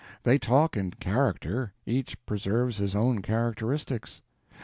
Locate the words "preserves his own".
2.25-3.21